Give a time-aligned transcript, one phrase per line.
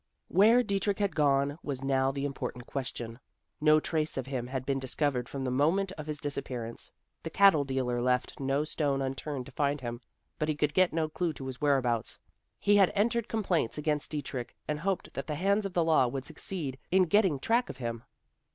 [0.29, 3.19] Where Dietrich had gone, was now the important question.
[3.61, 6.91] No trace of him had been discovered from the moment of his disappearance.
[7.21, 10.01] The cattle dealer left no stone unturned to find him,
[10.39, 12.17] but he could get no clue to his whereabouts.
[12.57, 16.25] He had entered complaints against Dietrich, and hoped that the hands of the law would
[16.25, 18.03] succeed in getting track of him.